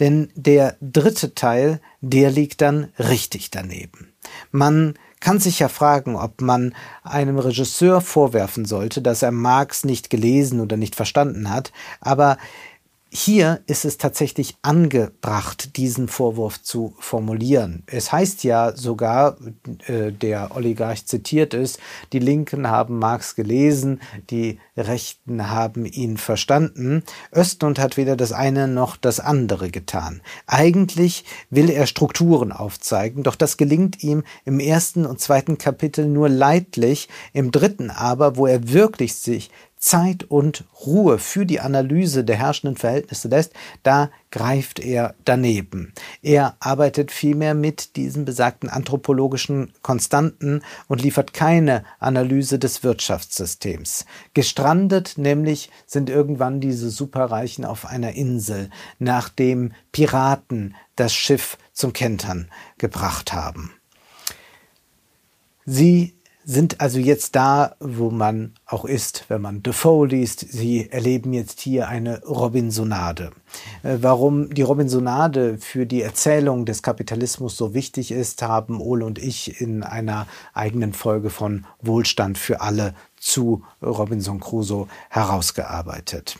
Denn 0.00 0.30
der 0.34 0.76
dritte 0.80 1.34
Teil, 1.34 1.80
der 2.00 2.30
liegt 2.30 2.60
dann 2.60 2.92
richtig 2.98 3.50
daneben. 3.50 4.12
Man 4.50 4.94
kann 5.20 5.40
sich 5.40 5.58
ja 5.58 5.68
fragen, 5.68 6.16
ob 6.16 6.42
man 6.42 6.74
einem 7.02 7.38
Regisseur 7.38 8.02
vorwerfen 8.02 8.66
sollte, 8.66 9.00
dass 9.00 9.22
er 9.22 9.32
Marx 9.32 9.84
nicht 9.84 10.10
gelesen 10.10 10.60
oder 10.60 10.76
nicht 10.76 10.94
verstanden 10.94 11.48
hat, 11.48 11.72
aber 12.00 12.36
hier 13.16 13.60
ist 13.68 13.84
es 13.84 13.96
tatsächlich 13.96 14.56
angebracht, 14.62 15.76
diesen 15.76 16.08
Vorwurf 16.08 16.60
zu 16.60 16.94
formulieren. 16.98 17.84
Es 17.86 18.10
heißt 18.10 18.42
ja 18.42 18.74
sogar, 18.76 19.36
äh, 19.86 20.10
der 20.10 20.56
Oligarch 20.56 21.06
zitiert 21.06 21.54
ist, 21.54 21.78
die 22.12 22.18
Linken 22.18 22.68
haben 22.68 22.98
Marx 22.98 23.36
gelesen, 23.36 24.00
die 24.30 24.58
Rechten 24.76 25.48
haben 25.48 25.86
ihn 25.86 26.16
verstanden. 26.16 27.04
Östlund 27.32 27.78
hat 27.78 27.96
weder 27.96 28.16
das 28.16 28.32
eine 28.32 28.66
noch 28.66 28.96
das 28.96 29.20
andere 29.20 29.70
getan. 29.70 30.20
Eigentlich 30.48 31.24
will 31.50 31.70
er 31.70 31.86
Strukturen 31.86 32.50
aufzeigen, 32.50 33.22
doch 33.22 33.36
das 33.36 33.56
gelingt 33.56 34.02
ihm 34.02 34.24
im 34.44 34.58
ersten 34.58 35.06
und 35.06 35.20
zweiten 35.20 35.56
Kapitel 35.56 36.08
nur 36.08 36.28
leidlich, 36.28 37.08
im 37.32 37.52
dritten 37.52 37.90
aber, 37.90 38.36
wo 38.36 38.48
er 38.48 38.72
wirklich 38.72 39.14
sich 39.14 39.50
Zeit 39.84 40.24
und 40.24 40.64
Ruhe 40.86 41.18
für 41.18 41.44
die 41.44 41.60
Analyse 41.60 42.24
der 42.24 42.36
herrschenden 42.36 42.78
Verhältnisse 42.78 43.28
lässt, 43.28 43.52
da 43.82 44.10
greift 44.30 44.80
er 44.80 45.14
daneben. 45.26 45.92
Er 46.22 46.56
arbeitet 46.58 47.12
vielmehr 47.12 47.54
mit 47.54 47.96
diesen 47.96 48.24
besagten 48.24 48.70
anthropologischen 48.70 49.74
Konstanten 49.82 50.62
und 50.88 51.02
liefert 51.02 51.34
keine 51.34 51.84
Analyse 51.98 52.58
des 52.58 52.82
Wirtschaftssystems. 52.82 54.06
Gestrandet 54.32 55.18
nämlich 55.18 55.70
sind 55.86 56.08
irgendwann 56.08 56.60
diese 56.60 56.88
Superreichen 56.88 57.66
auf 57.66 57.84
einer 57.84 58.12
Insel, 58.12 58.70
nachdem 58.98 59.72
Piraten 59.92 60.74
das 60.96 61.12
Schiff 61.12 61.58
zum 61.74 61.92
Kentern 61.92 62.48
gebracht 62.78 63.34
haben. 63.34 63.74
Sie 65.66 66.14
sind 66.44 66.80
also 66.80 66.98
jetzt 66.98 67.36
da, 67.36 67.76
wo 67.80 68.10
man 68.10 68.54
auch 68.66 68.84
ist, 68.84 69.24
wenn 69.28 69.40
man 69.40 69.62
Defoe 69.62 70.06
liest. 70.06 70.40
Sie 70.40 70.90
erleben 70.90 71.32
jetzt 71.32 71.60
hier 71.60 71.88
eine 71.88 72.22
Robinsonade. 72.24 73.30
Äh, 73.82 73.98
warum 74.00 74.52
die 74.52 74.62
Robinsonade 74.62 75.58
für 75.58 75.86
die 75.86 76.02
Erzählung 76.02 76.66
des 76.66 76.82
Kapitalismus 76.82 77.56
so 77.56 77.74
wichtig 77.74 78.10
ist, 78.10 78.42
haben 78.42 78.80
Ole 78.80 79.04
und 79.04 79.18
ich 79.18 79.60
in 79.60 79.82
einer 79.82 80.26
eigenen 80.52 80.92
Folge 80.92 81.30
von 81.30 81.66
Wohlstand 81.80 82.38
für 82.38 82.60
alle 82.60 82.94
zu 83.16 83.64
Robinson 83.82 84.40
Crusoe 84.40 84.88
herausgearbeitet. 85.08 86.38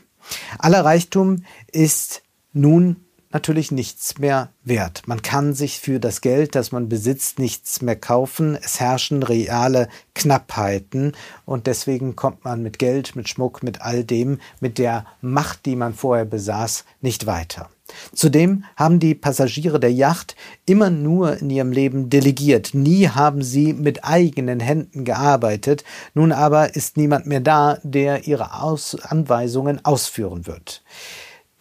Aller 0.59 0.85
Reichtum 0.85 1.45
ist 1.73 2.23
nun 2.53 3.04
natürlich 3.35 3.73
nichts 3.73 4.19
mehr 4.19 4.51
wert. 4.63 5.03
Man 5.07 5.21
kann 5.21 5.53
sich 5.53 5.81
für 5.81 6.01
das 6.01 6.21
Geld, 6.21 6.55
das 6.55 6.73
man 6.73 6.89
besitzt, 6.89 7.39
nichts 7.39 7.83
mehr 7.83 7.97
kaufen. 7.97 8.57
Es 8.63 8.81
herrschen 8.81 9.23
reale 9.23 9.89
Knappheiten 10.15 11.13
und 11.45 11.67
deswegen 11.67 12.17
kommt 12.17 12.45
man 12.45 12.63
mit 12.63 12.79
Geld, 12.79 13.17
mit 13.17 13.29
Schmuck, 13.29 13.63
mit 13.63 13.83
all 13.83 14.05
dem, 14.05 14.39
mit 14.61 14.79
der 14.79 15.05
Macht, 15.21 15.67
die 15.67 15.77
man 15.77 15.93
vorher 15.93 16.25
besaß, 16.25 16.85
nicht 17.01 17.27
weiter. 17.27 17.69
Zudem 18.15 18.65
haben 18.77 18.99
die 18.99 19.15
Passagiere 19.15 19.79
der 19.79 19.93
Yacht 19.93 20.37
immer 20.65 20.89
nur 20.89 21.37
in 21.39 21.51
ihrem 21.51 21.73
Leben 21.73 22.09
delegiert. 22.09 22.71
Nie 22.73 23.09
haben 23.09 23.43
sie 23.43 23.75
mit 23.75 24.05
eigenen 24.05 24.61
Händen 24.61 25.05
gearbeitet. 25.05 25.85
Nun 26.15 26.33
aber 26.33 26.77
ist 26.77 26.97
niemand 26.97 27.27
mehr 27.27 27.41
da, 27.41 27.79
der 27.83 28.27
ihre 28.27 28.63
Aus 28.63 28.95
Anweisungen 28.95 29.85
ausführen 29.85 30.47
wird. 30.47 30.83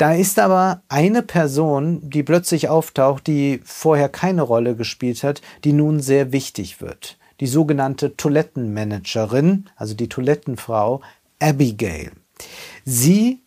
Da 0.03 0.11
ist 0.11 0.37
aber 0.37 0.83
eine 0.89 1.21
Person, 1.21 2.01
die 2.09 2.23
plötzlich 2.23 2.67
auftaucht, 2.67 3.25
die 3.25 3.61
vorher 3.63 4.09
keine 4.09 4.41
Rolle 4.41 4.75
gespielt 4.75 5.23
hat, 5.23 5.41
die 5.63 5.71
nun 5.71 6.01
sehr 6.01 6.33
wichtig 6.33 6.81
wird. 6.81 7.17
Die 7.39 7.47
sogenannte 7.47 8.17
Toilettenmanagerin, 8.17 9.69
also 9.77 9.93
die 9.93 10.09
Toilettenfrau 10.09 10.99
Abigail. 11.39 12.11
Sie 12.83 13.43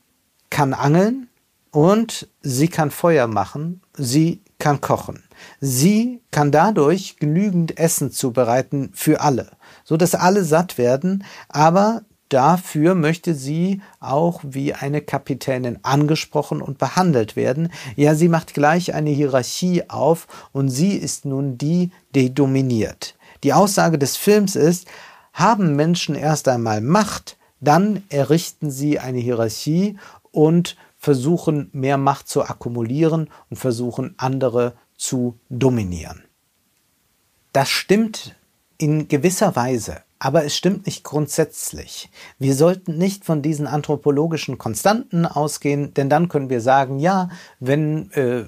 kann 0.49 0.73
angeln, 0.73 1.29
und 1.73 2.27
sie 2.41 2.69
kann 2.69 2.91
Feuer 2.91 3.27
machen, 3.27 3.83
sie 3.93 4.41
kann 4.59 4.81
kochen. 4.81 5.25
Sie 5.61 6.23
kann 6.31 6.53
dadurch 6.53 7.19
genügend 7.19 7.79
Essen 7.79 8.11
zubereiten 8.11 8.93
für 8.95 9.21
alle, 9.21 9.51
so 9.85 9.99
dass 9.99 10.15
alle 10.15 10.43
satt 10.43 10.79
werden, 10.79 11.23
aber 11.51 12.01
dafür 12.29 12.95
möchte 12.95 13.35
sie 13.35 13.81
auch 14.01 14.41
wie 14.45 14.75
eine 14.75 15.01
Kapitänin 15.01 15.79
angesprochen 15.83 16.61
und 16.61 16.79
behandelt 16.79 17.37
werden. 17.37 17.73
Ja, 17.95 18.15
sie 18.15 18.29
macht 18.29 18.55
gleich 18.55 18.95
eine 18.95 19.11
Hierarchie 19.11 19.89
auf 19.89 20.27
und 20.53 20.69
sie 20.69 20.97
ist 20.97 21.25
nun 21.25 21.59
die, 21.59 21.91
die 22.15 22.35
dominiert. 22.35 23.17
Die 23.45 23.53
Aussage 23.53 23.99
des 23.99 24.17
Films 24.17 24.57
ist, 24.57 24.87
haben 25.33 25.77
Menschen 25.77 26.15
erst 26.15 26.49
einmal 26.49 26.81
Macht, 26.81 27.37
dann 27.61 28.03
errichten 28.09 28.71
sie 28.71 28.99
eine 28.99 29.19
Hierarchie 29.19 29.99
und 30.33 30.77
versuchen, 30.99 31.69
mehr 31.73 31.99
Macht 31.99 32.29
zu 32.29 32.43
akkumulieren 32.43 33.31
und 33.51 33.57
versuchen, 33.57 34.15
andere 34.17 34.75
zu 34.97 35.39
dominieren. 35.51 36.25
Das 37.53 37.69
stimmt 37.69 38.35
in 38.79 39.09
gewisser 39.09 39.57
Weise. 39.57 40.03
Aber 40.19 40.45
es 40.45 40.57
stimmt 40.57 40.87
nicht 40.87 41.05
grundsätzlich. 41.05 42.11
Wir 42.39 42.55
sollten 42.55 42.97
nicht 42.97 43.27
von 43.27 43.43
diesen 43.43 43.67
anthropologischen 43.67 44.57
Konstanten 44.57 45.27
ausgehen, 45.27 45.93
denn 45.93 46.09
dann 46.09 46.31
können 46.31 46.49
wir 46.49 46.63
sagen, 46.63 46.99
ja, 46.99 47.29
wenn 47.61 48.11
äh, 48.13 48.45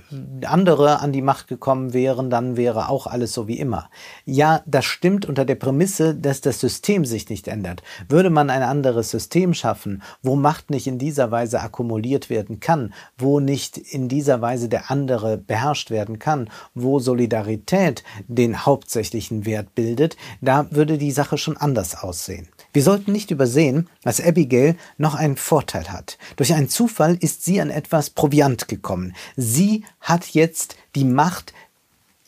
andere 0.46 1.00
an 1.00 1.12
die 1.12 1.20
Macht 1.20 1.46
gekommen 1.46 1.92
wären, 1.92 2.30
dann 2.30 2.56
wäre 2.56 2.88
auch 2.88 3.06
alles 3.06 3.34
so 3.34 3.48
wie 3.48 3.58
immer. 3.58 3.90
Ja, 4.24 4.62
das 4.64 4.86
stimmt 4.86 5.26
unter 5.26 5.44
der 5.44 5.56
Prämisse, 5.56 6.14
dass 6.14 6.40
das 6.40 6.58
System 6.58 7.04
sich 7.04 7.28
nicht 7.28 7.48
ändert. 7.48 7.82
Würde 8.08 8.30
man 8.30 8.48
ein 8.48 8.62
anderes 8.62 9.10
System 9.10 9.52
schaffen, 9.52 10.02
wo 10.22 10.36
Macht 10.36 10.70
nicht 10.70 10.86
in 10.86 10.98
dieser 10.98 11.30
Weise 11.30 11.60
akkumuliert 11.60 12.30
werden 12.30 12.60
kann, 12.60 12.94
wo 13.18 13.40
nicht 13.40 13.76
in 13.76 14.08
dieser 14.08 14.40
Weise 14.40 14.70
der 14.70 14.90
andere 14.90 15.36
beherrscht 15.36 15.90
werden 15.90 16.18
kann, 16.18 16.48
wo 16.74 16.98
Solidarität 16.98 18.04
den 18.26 18.64
hauptsächlichen 18.64 19.44
Wert 19.44 19.74
bildet, 19.74 20.16
da 20.40 20.66
würde 20.70 20.96
die 20.96 21.10
Sache 21.10 21.36
schon 21.36 21.57
anders 21.58 22.02
aussehen. 22.02 22.48
Wir 22.72 22.82
sollten 22.82 23.12
nicht 23.12 23.30
übersehen, 23.30 23.88
dass 24.02 24.20
Abigail 24.20 24.76
noch 24.98 25.14
einen 25.14 25.36
Vorteil 25.36 25.88
hat. 25.90 26.18
Durch 26.36 26.54
einen 26.54 26.68
Zufall 26.68 27.16
ist 27.20 27.44
sie 27.44 27.60
an 27.60 27.70
etwas 27.70 28.10
Proviant 28.10 28.68
gekommen. 28.68 29.14
Sie 29.36 29.84
hat 30.00 30.28
jetzt 30.28 30.76
die 30.94 31.04
Macht, 31.04 31.54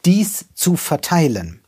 dies 0.05 0.47
zu 0.55 0.77
verteilen. 0.77 1.61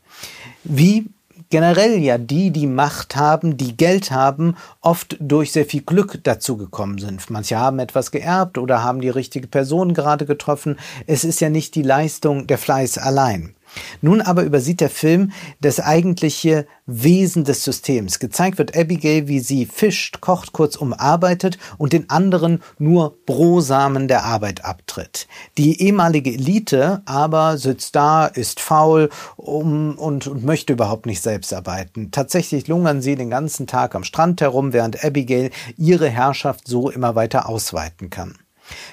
Wie 0.63 1.07
generell 1.53 1.99
ja 1.99 2.17
die, 2.17 2.49
die 2.49 2.65
Macht 2.65 3.15
haben, 3.15 3.57
die 3.57 3.77
Geld 3.77 4.09
haben, 4.09 4.57
oft 4.81 5.17
durch 5.19 5.51
sehr 5.51 5.65
viel 5.65 5.81
Glück 5.81 6.19
dazu 6.23 6.57
gekommen 6.57 6.97
sind. 6.97 7.29
Manche 7.29 7.59
haben 7.59 7.77
etwas 7.77 8.09
geerbt 8.09 8.57
oder 8.57 8.81
haben 8.81 9.01
die 9.01 9.09
richtige 9.09 9.47
Person 9.47 9.93
gerade 9.93 10.25
getroffen. 10.25 10.79
Es 11.05 11.23
ist 11.23 11.41
ja 11.41 11.51
nicht 11.51 11.75
die 11.75 11.83
Leistung 11.83 12.47
der 12.47 12.57
Fleiß 12.57 12.97
allein. 12.97 13.53
Nun 14.01 14.21
aber 14.21 14.43
übersieht 14.43 14.81
der 14.81 14.89
Film 14.89 15.31
das 15.61 15.79
eigentliche 15.79 16.65
Wesen 16.85 17.45
des 17.45 17.63
Systems. 17.63 18.19
Gezeigt 18.19 18.57
wird 18.57 18.77
Abigail, 18.77 19.27
wie 19.27 19.39
sie 19.39 19.65
fischt, 19.65 20.19
kocht, 20.19 20.51
kurzum 20.51 20.93
arbeitet 20.93 21.57
und 21.77 21.93
den 21.93 22.09
anderen 22.09 22.61
nur 22.77 23.17
Brosamen 23.25 24.07
der 24.07 24.25
Arbeit 24.25 24.65
abtritt. 24.65 25.27
Die 25.57 25.81
ehemalige 25.81 26.33
Elite 26.33 27.01
aber 27.05 27.57
sitzt 27.57 27.95
da, 27.95 28.25
ist 28.25 28.59
faul 28.59 29.09
um, 29.37 29.97
und, 29.97 30.27
und 30.27 30.43
möchte 30.43 30.73
überhaupt 30.73 31.05
nicht 31.05 31.21
selbst 31.21 31.53
arbeiten. 31.53 32.11
Tatsächlich 32.11 32.67
lungern 32.67 33.01
sie 33.01 33.15
den 33.15 33.29
ganzen 33.29 33.67
Tag 33.67 33.95
am 33.95 34.03
Strand 34.03 34.41
herum, 34.41 34.73
während 34.73 35.03
Abigail 35.03 35.51
ihre 35.77 36.09
Herrschaft 36.09 36.67
so 36.67 36.89
immer 36.89 37.15
weiter 37.15 37.47
ausweiten 37.47 38.09
kann. 38.09 38.35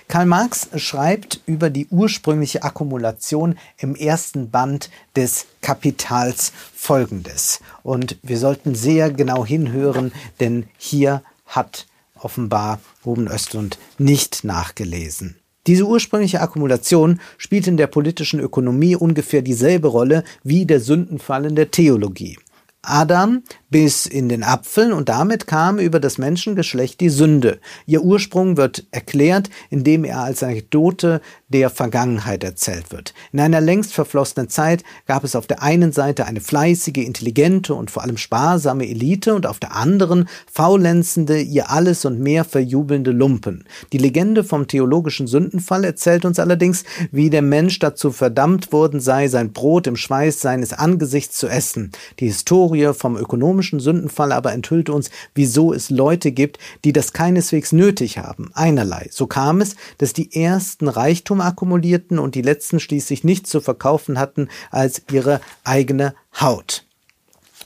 Karl 0.09 0.27
Marx 0.27 0.69
schreibt 0.77 1.41
über 1.47 1.71
die 1.71 1.87
ursprüngliche 1.89 2.63
Akkumulation 2.63 3.57
im 3.79 3.95
ersten 3.95 4.51
Band 4.51 4.91
des 5.17 5.47
Kapitals 5.61 6.53
Folgendes. 6.75 7.61
Und 7.83 8.19
wir 8.23 8.39
sollten 8.39 8.75
sehr 8.75 9.11
genau 9.11 9.45
hinhören, 9.45 10.13
denn 10.41 10.67
hier 10.79 11.23
hat 11.47 11.87
offenbar 12.19 12.81
Ruben 13.05 13.29
Östlund 13.29 13.79
nicht 13.99 14.45
nachgelesen. 14.45 15.37
Diese 15.67 15.87
ursprüngliche 15.87 16.41
Akkumulation 16.41 17.21
spielt 17.37 17.67
in 17.67 17.77
der 17.77 17.87
politischen 17.87 18.41
Ökonomie 18.41 18.97
ungefähr 18.97 19.43
dieselbe 19.43 19.89
Rolle 19.89 20.25
wie 20.43 20.67
der 20.67 20.81
Sündenfall 20.81 21.45
in 21.45 21.55
der 21.55 21.71
Theologie. 21.71 22.39
Adam 22.83 23.43
bis 23.71 24.05
in 24.05 24.29
den 24.29 24.43
Apfel 24.43 24.93
und 24.93 25.09
damit 25.09 25.47
kam 25.47 25.79
über 25.79 26.01
das 26.01 26.19
Menschengeschlecht 26.19 27.01
die 27.01 27.09
Sünde. 27.09 27.61
Ihr 27.87 28.03
Ursprung 28.03 28.57
wird 28.57 28.87
erklärt, 28.91 29.49
indem 29.71 30.05
er 30.05 30.19
als 30.21 30.43
Anekdote 30.43 31.21
der 31.49 31.71
Vergangenheit 31.71 32.45
erzählt 32.45 32.91
wird. 32.91 33.15
In 33.33 33.41
einer 33.41 33.61
längst 33.61 33.95
verflossenen 33.95 34.49
Zeit 34.49 34.83
gab 35.07 35.25
es 35.25 35.37
auf 35.37 35.47
der 35.47 35.63
einen 35.63 35.93
Seite 35.93 36.27
eine 36.27 36.41
fleißige, 36.41 36.99
intelligente 36.99 37.75
und 37.75 37.91
vor 37.91 38.03
allem 38.03 38.17
sparsame 38.17 38.89
Elite 38.89 39.35
und 39.35 39.47
auf 39.47 39.61
der 39.61 39.77
anderen 39.77 40.29
faulenzende, 40.51 41.41
ihr 41.41 41.71
alles 41.71 42.05
und 42.05 42.19
mehr 42.19 42.45
verjubelnde 42.45 43.13
Lumpen. 43.13 43.65
Die 43.93 43.99
Legende 43.99 44.43
vom 44.43 44.67
theologischen 44.67 45.29
Sündenfall 45.29 45.85
erzählt 45.85 46.25
uns 46.25 46.41
allerdings, 46.41 46.85
wie 47.13 47.31
der 47.31 47.43
Mensch 47.43 47.79
dazu 47.79 48.11
verdammt 48.11 48.73
worden 48.73 48.99
sei, 49.01 49.29
sein 49.29 49.53
Brot 49.53 49.87
im 49.87 49.97
Schweiß 49.97 50.41
seines 50.41 50.73
Angesichts 50.73 51.37
zu 51.39 51.47
essen. 51.47 51.93
Die 52.19 52.27
Historie 52.27 52.93
vom 52.95 53.17
ökonomischen 53.17 53.60
ökonomischen 53.61 53.81
Sündenfall 53.81 54.33
aber 54.33 54.53
enthüllt 54.53 54.89
uns, 54.89 55.11
wieso 55.35 55.73
es 55.73 55.91
Leute 55.91 56.33
gibt, 56.33 56.59
die 56.85 56.93
das 56.93 57.13
keineswegs 57.13 57.73
nötig 57.73 58.19
haben. 58.19 58.51
Einerlei. 58.55 59.09
So 59.11 59.27
kam 59.27 59.61
es, 59.61 59.77
dass 59.99 60.13
die 60.13 60.35
ersten 60.35 60.89
Reichtum 60.89 61.41
akkumulierten 61.41 62.19
und 62.19 62.35
die 62.35 62.43
letzten 62.43 62.81
schließlich 62.81 63.23
nichts 63.23 63.51
zu 63.51 63.61
verkaufen 63.61 64.19
hatten 64.19 64.49
als 64.71 65.03
ihre 65.13 65.41
eigene 65.63 66.15
Haut. 66.41 66.85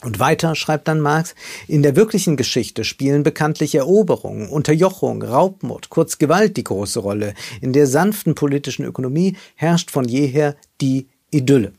Und 0.02 0.18
weiter 0.18 0.54
schreibt 0.54 0.88
dann 0.88 1.00
Marx, 1.00 1.35
in 1.66 1.83
der 1.83 1.96
wirklichen 1.96 2.37
Geschichte 2.37 2.85
spielen 2.85 3.22
bekanntlich 3.22 3.74
Eroberungen, 3.74 4.48
Unterjochung, 4.48 5.22
Raubmord, 5.22 5.88
kurz 5.88 6.18
Gewalt 6.18 6.59
die 6.59 6.64
große 6.64 6.98
Rolle. 6.98 7.33
In 7.62 7.72
der 7.72 7.87
sanften 7.87 8.35
politischen 8.35 8.85
Ökonomie 8.85 9.37
herrscht 9.54 9.90
von 9.90 10.04
jeher 10.07 10.57
die 10.83 11.07
Idylle. 11.30 11.72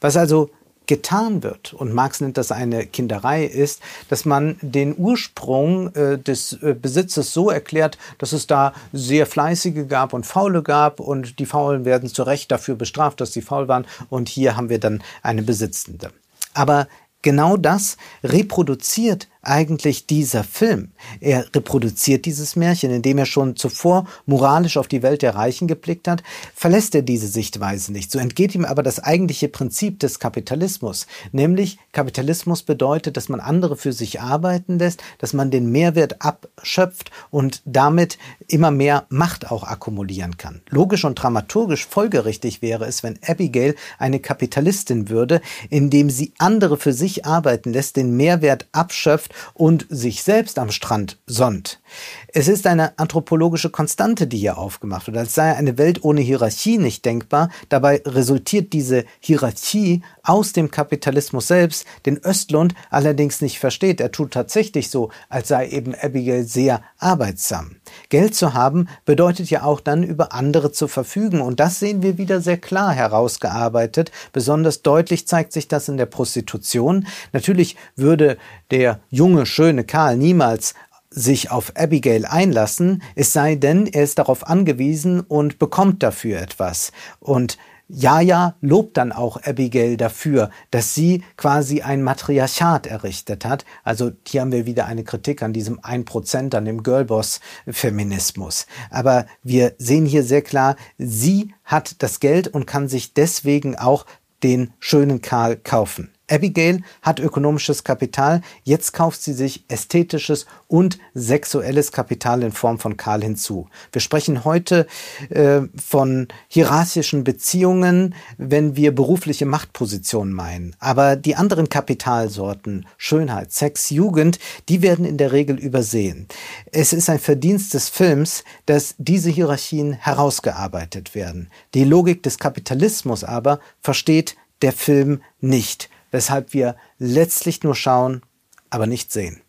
Was 0.00 0.16
also 0.16 0.50
getan 0.86 1.42
wird, 1.42 1.72
und 1.72 1.92
Marx 1.92 2.20
nennt 2.20 2.36
das 2.36 2.52
eine 2.52 2.86
Kinderei, 2.86 3.44
ist, 3.44 3.82
dass 4.08 4.24
man 4.24 4.56
den 4.62 4.96
Ursprung 4.96 5.94
äh, 5.94 6.18
des 6.18 6.52
äh, 6.62 6.74
Besitzes 6.74 7.32
so 7.32 7.50
erklärt, 7.50 7.98
dass 8.18 8.32
es 8.32 8.46
da 8.46 8.72
sehr 8.92 9.26
fleißige 9.26 9.88
gab 9.88 10.12
und 10.12 10.26
faule 10.26 10.62
gab 10.62 11.00
und 11.00 11.38
die 11.38 11.46
Faulen 11.46 11.84
werden 11.84 12.08
zu 12.08 12.22
Recht 12.22 12.50
dafür 12.50 12.76
bestraft, 12.76 13.20
dass 13.20 13.32
sie 13.32 13.42
faul 13.42 13.68
waren 13.68 13.86
und 14.10 14.28
hier 14.28 14.56
haben 14.56 14.68
wir 14.68 14.80
dann 14.80 15.02
eine 15.22 15.42
Besitzende. 15.42 16.10
Aber 16.54 16.88
genau 17.22 17.56
das 17.56 17.96
reproduziert 18.22 19.28
eigentlich 19.46 20.06
dieser 20.06 20.44
Film? 20.44 20.90
Er 21.20 21.46
reproduziert 21.54 22.24
dieses 22.26 22.56
Märchen, 22.56 22.90
indem 22.90 23.18
er 23.18 23.26
schon 23.26 23.56
zuvor 23.56 24.06
moralisch 24.26 24.76
auf 24.76 24.88
die 24.88 25.02
Welt 25.02 25.22
der 25.22 25.34
Reichen 25.34 25.68
geblickt 25.68 26.08
hat, 26.08 26.22
verlässt 26.54 26.94
er 26.94 27.02
diese 27.02 27.28
Sichtweise 27.28 27.92
nicht. 27.92 28.10
So 28.10 28.18
entgeht 28.18 28.54
ihm 28.54 28.64
aber 28.64 28.82
das 28.82 29.00
eigentliche 29.00 29.48
Prinzip 29.48 30.00
des 30.00 30.18
Kapitalismus, 30.18 31.06
nämlich 31.32 31.78
Kapitalismus 31.92 32.62
bedeutet, 32.62 33.16
dass 33.16 33.28
man 33.28 33.40
andere 33.40 33.76
für 33.76 33.92
sich 33.92 34.20
arbeiten 34.20 34.78
lässt, 34.78 35.02
dass 35.18 35.32
man 35.32 35.50
den 35.50 35.70
Mehrwert 35.70 36.22
abschöpft 36.22 37.10
und 37.30 37.62
damit 37.64 38.18
immer 38.48 38.70
mehr 38.70 39.06
Macht 39.08 39.50
auch 39.50 39.64
akkumulieren 39.64 40.36
kann. 40.36 40.62
Logisch 40.68 41.04
und 41.04 41.14
dramaturgisch 41.14 41.86
folgerichtig 41.86 42.62
wäre 42.62 42.86
es, 42.86 43.02
wenn 43.02 43.18
Abigail 43.26 43.74
eine 43.98 44.20
Kapitalistin 44.20 45.08
würde, 45.08 45.40
indem 45.70 46.10
sie 46.10 46.32
andere 46.38 46.76
für 46.76 46.92
sich 46.92 47.24
arbeiten 47.24 47.72
lässt, 47.72 47.96
den 47.96 48.16
Mehrwert 48.16 48.66
abschöpft 48.72 49.32
und 49.54 49.86
sich 49.88 50.22
selbst 50.22 50.58
am 50.58 50.70
Strand 50.70 51.18
sonnt. 51.26 51.80
Es 52.28 52.48
ist 52.48 52.66
eine 52.66 52.98
anthropologische 52.98 53.70
Konstante, 53.70 54.26
die 54.26 54.38
hier 54.38 54.58
aufgemacht 54.58 55.06
wird, 55.06 55.16
als 55.16 55.34
sei 55.34 55.54
eine 55.54 55.78
Welt 55.78 56.04
ohne 56.04 56.20
Hierarchie 56.20 56.78
nicht 56.78 57.04
denkbar. 57.04 57.50
Dabei 57.68 58.02
resultiert 58.04 58.72
diese 58.72 59.04
Hierarchie 59.20 60.02
aus 60.26 60.52
dem 60.52 60.70
Kapitalismus 60.70 61.48
selbst, 61.48 61.86
den 62.04 62.18
Östlund 62.18 62.74
allerdings 62.90 63.40
nicht 63.40 63.58
versteht. 63.58 64.00
Er 64.00 64.12
tut 64.12 64.32
tatsächlich 64.32 64.90
so, 64.90 65.10
als 65.28 65.48
sei 65.48 65.68
eben 65.68 65.94
Abigail 65.94 66.44
sehr 66.44 66.82
arbeitsam. 66.98 67.76
Geld 68.08 68.34
zu 68.34 68.54
haben 68.54 68.88
bedeutet 69.04 69.48
ja 69.50 69.62
auch 69.62 69.80
dann 69.80 70.02
über 70.02 70.32
andere 70.32 70.72
zu 70.72 70.88
verfügen 70.88 71.40
und 71.40 71.60
das 71.60 71.78
sehen 71.78 72.02
wir 72.02 72.18
wieder 72.18 72.40
sehr 72.40 72.58
klar 72.58 72.92
herausgearbeitet. 72.92 74.10
Besonders 74.32 74.82
deutlich 74.82 75.26
zeigt 75.26 75.52
sich 75.52 75.68
das 75.68 75.88
in 75.88 75.96
der 75.96 76.06
Prostitution. 76.06 77.06
Natürlich 77.32 77.76
würde 77.94 78.36
der 78.70 79.00
junge, 79.10 79.46
schöne 79.46 79.84
Karl 79.84 80.16
niemals 80.16 80.74
sich 81.10 81.50
auf 81.50 81.72
Abigail 81.76 82.26
einlassen, 82.26 83.02
es 83.14 83.32
sei 83.32 83.54
denn, 83.54 83.86
er 83.86 84.02
ist 84.02 84.18
darauf 84.18 84.46
angewiesen 84.46 85.20
und 85.20 85.58
bekommt 85.58 86.02
dafür 86.02 86.40
etwas. 86.40 86.92
Und 87.20 87.56
Jaja 87.88 88.56
lobt 88.60 88.96
dann 88.96 89.12
auch 89.12 89.40
Abigail 89.42 89.96
dafür, 89.96 90.50
dass 90.70 90.94
sie 90.94 91.22
quasi 91.36 91.82
ein 91.82 92.02
Matriarchat 92.02 92.86
errichtet 92.86 93.44
hat. 93.44 93.64
Also 93.84 94.10
hier 94.26 94.40
haben 94.40 94.52
wir 94.52 94.66
wieder 94.66 94.86
eine 94.86 95.04
Kritik 95.04 95.42
an 95.42 95.52
diesem 95.52 95.80
1%, 95.80 96.56
an 96.56 96.64
dem 96.64 96.82
Girlboss-Feminismus. 96.82 98.66
Aber 98.90 99.26
wir 99.42 99.74
sehen 99.78 100.04
hier 100.04 100.24
sehr 100.24 100.42
klar, 100.42 100.76
sie 100.98 101.54
hat 101.64 102.02
das 102.02 102.18
Geld 102.18 102.48
und 102.48 102.66
kann 102.66 102.88
sich 102.88 103.14
deswegen 103.14 103.76
auch 103.76 104.04
den 104.42 104.72
schönen 104.80 105.22
Karl 105.22 105.56
kaufen. 105.56 106.15
Abigail 106.28 106.82
hat 107.02 107.20
ökonomisches 107.20 107.84
Kapital, 107.84 108.40
jetzt 108.64 108.92
kauft 108.92 109.22
sie 109.22 109.32
sich 109.32 109.64
ästhetisches 109.68 110.46
und 110.66 110.98
sexuelles 111.14 111.92
Kapital 111.92 112.42
in 112.42 112.52
Form 112.52 112.78
von 112.78 112.96
Karl 112.96 113.22
hinzu. 113.22 113.68
Wir 113.92 114.00
sprechen 114.00 114.44
heute 114.44 114.86
äh, 115.30 115.60
von 115.76 116.28
hierarchischen 116.48 117.24
Beziehungen, 117.24 118.14
wenn 118.38 118.76
wir 118.76 118.94
berufliche 118.94 119.46
Machtpositionen 119.46 120.34
meinen. 120.34 120.74
Aber 120.80 121.16
die 121.16 121.36
anderen 121.36 121.68
Kapitalsorten, 121.68 122.86
Schönheit, 122.96 123.52
Sex, 123.52 123.90
Jugend, 123.90 124.38
die 124.68 124.82
werden 124.82 125.04
in 125.04 125.18
der 125.18 125.32
Regel 125.32 125.58
übersehen. 125.58 126.26
Es 126.72 126.92
ist 126.92 127.08
ein 127.08 127.20
Verdienst 127.20 127.74
des 127.74 127.88
Films, 127.88 128.42
dass 128.66 128.94
diese 128.98 129.30
Hierarchien 129.30 129.92
herausgearbeitet 129.92 131.14
werden. 131.14 131.50
Die 131.74 131.84
Logik 131.84 132.22
des 132.22 132.38
Kapitalismus 132.38 133.22
aber 133.22 133.60
versteht 133.80 134.36
der 134.62 134.72
Film 134.72 135.22
nicht 135.40 135.90
weshalb 136.16 136.52
wir 136.54 136.74
letztlich 136.98 137.62
nur 137.62 137.74
schauen, 137.74 138.22
aber 138.70 138.86
nicht 138.86 139.12
sehen. 139.12 139.42